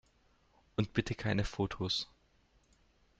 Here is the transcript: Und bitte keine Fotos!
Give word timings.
Und 0.77 0.93
bitte 0.93 1.13
keine 1.13 1.43
Fotos! 1.43 2.09